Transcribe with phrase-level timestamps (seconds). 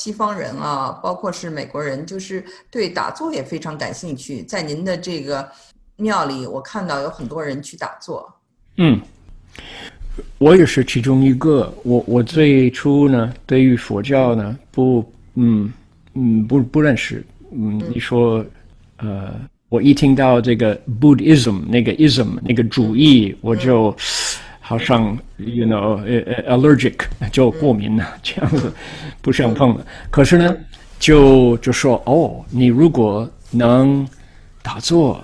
[0.00, 4.42] 西方人啊，包括是美国人，就是对打坐也非常感兴趣。
[4.44, 5.46] 在您的这个
[5.96, 8.26] 庙里，我看到有很多人去打坐。
[8.78, 8.98] 嗯，
[10.38, 11.70] 我也是其中一个。
[11.82, 15.70] 我我最初呢，对于佛教呢，不，嗯
[16.14, 17.22] 嗯，不不认识。
[17.52, 18.42] 嗯，你说，
[18.96, 19.34] 呃，
[19.68, 23.94] 我一听到这个 Buddhism 那个 ism 那个主义，我就。
[24.70, 26.94] 好像，you know，allergic
[27.32, 28.72] 就过敏了，这样子
[29.20, 29.84] 不想碰了。
[30.12, 30.56] 可是呢，
[31.00, 34.06] 就就说哦，你如果能
[34.62, 35.20] 打坐，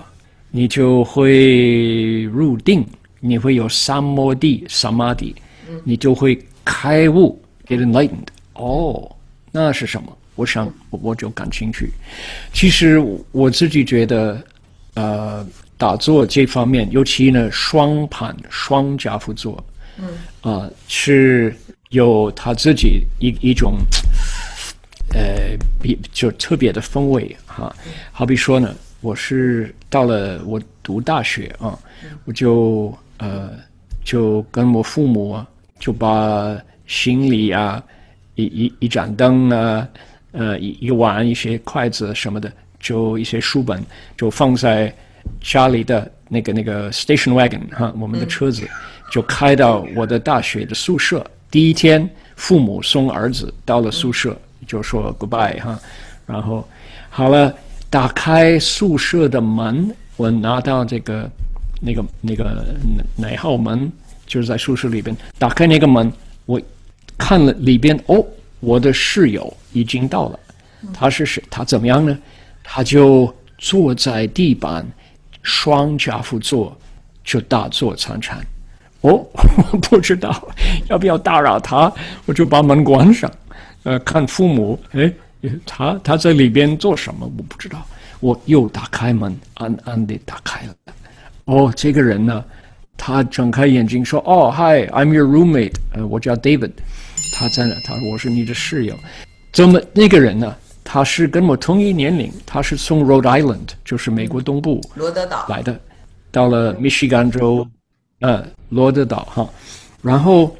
[0.51, 2.85] 你就会入定，
[3.21, 5.33] 你会有三摩地、三摩地，
[5.85, 8.27] 你就会开悟，get enlightened。
[8.55, 9.09] 哦，
[9.49, 10.11] 那是什么？
[10.35, 11.89] 我想我就感兴趣。
[12.51, 14.43] 其实我自己觉得，
[14.95, 15.47] 呃。
[15.77, 19.63] 打坐这方面，尤其呢，双盘双夹趺坐，
[19.99, 20.09] 嗯，
[20.41, 21.55] 啊，是
[21.89, 23.77] 有他自己一一种，
[25.13, 27.71] 呃，比就特别的风味哈。
[28.11, 31.77] 好比说呢，我是到了我读大学啊，
[32.25, 33.51] 我就呃
[34.03, 35.47] 就跟我父母啊，
[35.79, 37.83] 就把行李啊，
[38.33, 39.87] 一一一盏灯啊，
[40.31, 43.79] 呃一一碗一些筷子什么的，就一些书本
[44.17, 44.91] 就放在。
[45.41, 48.67] 家里的那个那个 station wagon 哈，我们的车子
[49.11, 51.25] 就开到我的大学的宿舍。
[51.49, 55.79] 第一天，父母送儿子到了宿舍，就说 goodbye 哈。
[56.25, 56.67] 然后
[57.09, 57.53] 好了，
[57.89, 61.29] 打开宿舍的门，我拿到这个
[61.81, 62.65] 那个那个
[63.15, 63.89] 哪号门，
[64.25, 65.15] 就是在宿舍里边。
[65.39, 66.11] 打开那个门，
[66.45, 66.61] 我
[67.17, 68.25] 看了里边，哦，
[68.59, 70.39] 我的室友已经到了。
[70.93, 71.41] 他是谁？
[71.49, 72.17] 他怎么样呢？
[72.61, 74.85] 他就坐在地板。
[75.47, 76.77] 双家趺坐
[77.23, 78.37] 就大坐参禅，
[78.99, 79.25] 哦，
[79.71, 80.45] 我不知道
[80.89, 81.89] 要不要打扰他，
[82.25, 83.31] 我就把门关上。
[83.83, 85.09] 呃，看父母，哎，
[85.65, 87.25] 他他在里边做什么？
[87.37, 87.81] 我不知道。
[88.19, 90.73] 我又打开门，暗暗地打开了。
[91.45, 92.43] 哦，这个人呢，
[92.97, 95.75] 他睁开眼睛说：“哦，Hi，I'm your roommate。
[95.93, 96.71] 呃，我叫 David。
[97.33, 97.75] 他在哪？
[97.85, 98.93] 他说我是你的室友。
[99.53, 100.53] 怎么那个人呢？”
[100.89, 105.77] 他是跟我同一年龄，他是从 Rhode Island，就是美国东部罗德岛来的，
[106.31, 107.67] 到了密西根州，
[108.21, 109.49] 呃，罗德岛哈。
[110.01, 110.55] 然后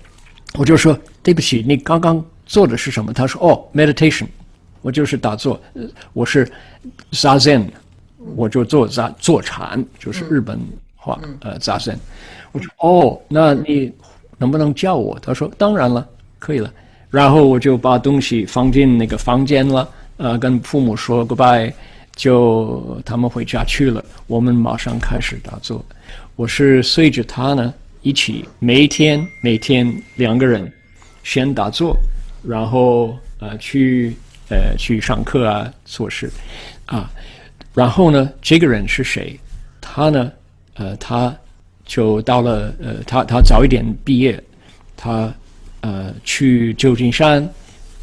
[0.56, 3.14] 我就说对不起，你刚刚做的是什么？
[3.14, 4.28] 他说哦，meditation，
[4.82, 5.58] 我就是打坐，
[6.12, 6.52] 我是
[7.14, 7.64] zazen，
[8.36, 10.60] 我就做扎坐禅，就是日本
[10.98, 11.96] 话呃 zazen。
[12.52, 13.94] 我说哦，那你
[14.38, 15.18] 能不能叫我？
[15.22, 16.06] 他说当然了，
[16.38, 16.70] 可以了。
[17.10, 19.88] 然后我就把东西放进那个房间了。
[20.18, 21.72] 呃，跟父母说 goodbye，
[22.16, 24.04] 就他们回家去了。
[24.26, 25.84] 我们马上开始打坐。
[26.36, 30.72] 我是随着他呢一起，每天每天两个人
[31.24, 31.96] 先打坐，
[32.44, 34.16] 然后呃去
[34.50, 36.32] 呃去上课啊做事
[36.88, 37.12] 啊。
[37.76, 39.40] 然后呢，这个人是谁？
[39.80, 40.32] 他呢，
[40.74, 41.32] 呃，他
[41.86, 44.44] 就到了呃，他他早一点毕业，
[44.96, 45.32] 他
[45.82, 47.48] 呃去旧金山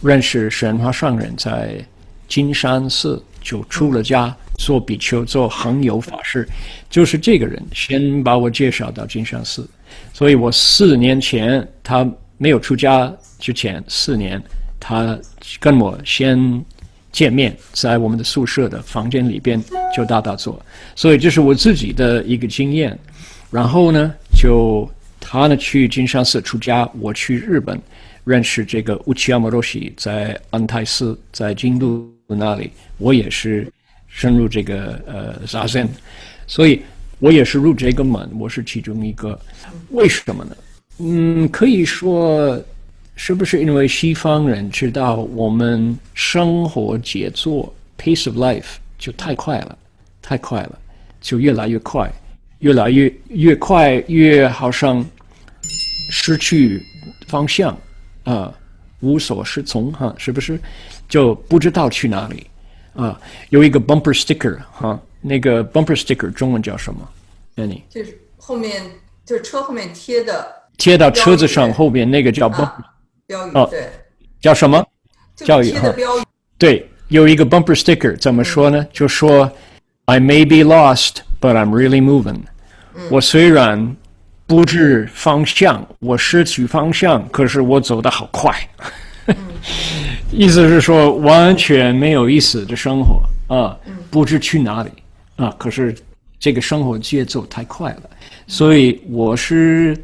[0.00, 1.84] 认识神华上人，在。
[2.28, 6.48] 金山寺就出了家做比丘，做恒有法师，
[6.88, 9.68] 就是这个人先把我介绍到金山寺，
[10.12, 12.08] 所以我四年前他
[12.38, 14.42] 没有出家之前四年，
[14.78, 15.18] 他
[15.60, 16.64] 跟我先
[17.12, 19.62] 见面，在我们的宿舍的房间里边
[19.94, 20.60] 就打打坐，
[20.94, 22.98] 所以这是我自己的一个经验。
[23.50, 24.88] 然后呢，就
[25.20, 27.80] 他呢去金山寺出家，我去日本
[28.24, 32.13] 认识这个乌奇亚摩罗西，在安泰寺，在京都。
[32.26, 33.70] 那里，我也是
[34.08, 35.86] 深入这个呃沙僧，
[36.46, 36.80] 所以
[37.18, 39.38] 我也是入这个门，我是其中一个。
[39.90, 40.56] 为什么呢？
[40.98, 42.62] 嗯，可以说，
[43.16, 49.76] 是不是因为西方人知道我们生活节奏 pace of life 就太快了，
[50.22, 50.78] 太快了，
[51.20, 52.10] 就越来越快，
[52.60, 55.04] 越来越越快，越好像
[56.10, 56.80] 失去
[57.26, 57.76] 方向
[58.22, 58.52] 啊，
[59.04, 60.58] 无所适从哈，是不是？
[61.06, 62.46] 就不知道去哪里，
[62.94, 63.20] 啊，
[63.50, 67.06] 有一个 bumper sticker 哈，那个 bumper sticker 中文叫什么
[67.56, 68.82] ？Annie，就是后面
[69.26, 72.70] 就是车后面贴的，贴到车子上后边那个叫 bumper
[73.26, 73.90] 标语，哦，对，
[74.40, 74.82] 叫什么？
[75.36, 75.92] 教育哈，
[76.56, 78.86] 对，有一个 bumper sticker 怎么说呢？
[78.92, 79.50] 就说
[80.06, 82.40] I may be lost, but I'm really moving。
[83.10, 83.96] 我虽然
[84.46, 88.54] 不知方向，我失去方向，可是我走得好快。
[90.30, 93.22] 意思是说，完全没有意思的生活
[93.54, 93.76] 啊，
[94.10, 94.90] 不知去哪里
[95.36, 95.54] 啊。
[95.58, 95.94] 可是
[96.38, 98.10] 这个生活节奏太快了，
[98.46, 99.96] 所以我是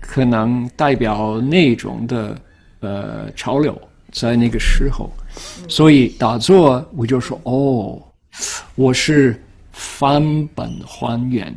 [0.00, 2.40] 可能代表那种的
[2.80, 3.80] 呃潮流，
[4.12, 5.10] 在那个时候，
[5.68, 8.02] 所以打坐我就说哦，
[8.74, 9.42] 我是
[9.72, 11.54] 返本还原，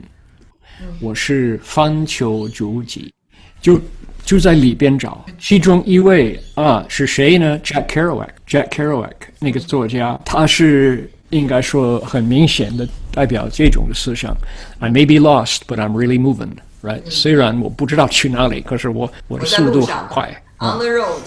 [0.99, 3.13] 我是翻求诸己，
[3.61, 3.79] 就
[4.25, 5.23] 就在里边找。
[5.39, 14.35] 其中一位啊是谁呢？Jack Kerouac，Jack Kerouac 那个作家，他是应该说很明显的代表这种的思想。
[14.79, 16.49] I may be lost, but I'm really moving.
[16.81, 20.29] Right？、虽然我不知道去哪里，可是我我的速度很快。
[20.59, 21.19] ，on the road，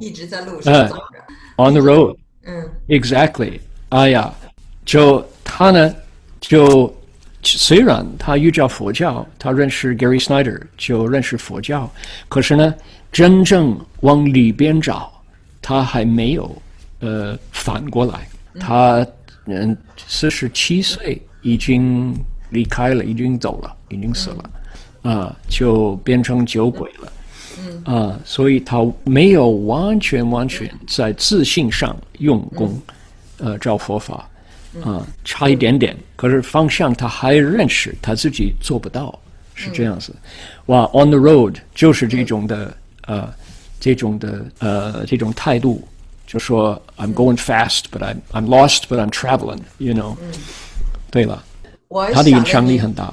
[0.00, 1.62] 一直在路上嗯走着。
[1.62, 2.16] On the road.
[2.46, 3.60] 嗯 Exactly.
[3.90, 4.32] 哎呀，
[4.86, 5.94] 就他呢，
[6.40, 6.95] 就
[7.46, 11.90] 虽然他依照佛教，他认识 Gary Snyder，就认识佛教，
[12.28, 12.74] 可是呢，
[13.12, 15.12] 真正往里边找，
[15.62, 16.62] 他还没有
[17.00, 18.26] 呃反过来。
[18.58, 19.06] 他
[19.44, 19.76] 嗯
[20.06, 22.14] 四十七岁已经
[22.50, 24.50] 离开了，已经走了，已经死了，
[25.02, 27.12] 啊、就变成酒鬼了。
[27.84, 32.80] 啊，所以他没有完全完全在自信上用功，
[33.38, 34.28] 呃，照佛法，
[34.82, 39.18] 啊，差一点点，可是方向他还认识，他自己做不到，
[39.54, 40.14] 是这样子。
[40.66, 42.76] 哇，on the road 就是这种的，
[43.06, 43.32] 呃，
[43.80, 45.86] 这种的，呃，这种态度，
[46.26, 50.16] 就说 I'm going fast, but I'm I'm lost, but I'm traveling, you know。
[51.10, 51.42] 对了，
[52.12, 53.12] 他的影响力很大。